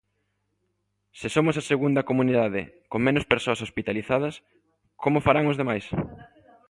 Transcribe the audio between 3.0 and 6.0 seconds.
menos persoas hospitalizadas, ¿como farán os demais?